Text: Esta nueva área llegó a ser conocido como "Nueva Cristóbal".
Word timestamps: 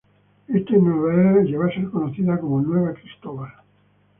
Esta 0.47 0.73
nueva 0.77 1.13
área 1.13 1.43
llegó 1.43 1.63
a 1.65 1.71
ser 1.71 1.87
conocido 1.91 2.39
como 2.39 2.59
"Nueva 2.59 2.91
Cristóbal". 2.95 3.53